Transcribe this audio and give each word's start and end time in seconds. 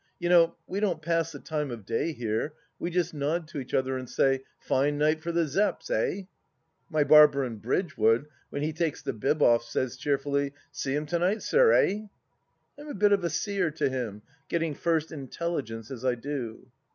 You 0.17 0.29
know, 0.29 0.55
we 0.65 0.79
don't 0.79 0.99
pass 0.99 1.31
the 1.31 1.37
time 1.37 1.69
of 1.69 1.85
day 1.85 2.11
here, 2.11 2.53
we 2.79 2.89
just 2.89 3.13
nod 3.13 3.47
to 3.49 3.59
each 3.59 3.75
other 3.75 3.99
and 3.99 4.09
say,' 4.09 4.43
Fine 4.67 4.97
night 4.97 5.21
for 5.21 5.31
the 5.31 5.43
Zepps, 5.45 5.91
eh?' 5.91 6.23
My 6.89 7.03
barber 7.03 7.43
in 7.45 7.57
Bridgewood, 7.57 8.25
when 8.49 8.63
he 8.63 8.73
takes 8.73 9.03
the 9.03 9.13
bib 9.13 9.43
off, 9.43 9.63
says 9.63 9.97
cheerfully,' 9.97 10.53
See 10.71 10.95
'em 10.95 11.05
to 11.05 11.19
night, 11.19 11.43
sir, 11.43 11.71
eh?' 11.73 12.07
I'm 12.79 12.87
a 12.87 12.95
bit 12.95 13.11
of 13.11 13.23
a 13.23 13.29
seer 13.29 13.69
to 13.69 13.89
him, 13.91 14.23
getting 14.49 14.73
first 14.73 15.11
intelligence 15.11 15.91
as 15.91 16.03
I 16.03 16.15
do. 16.15 16.71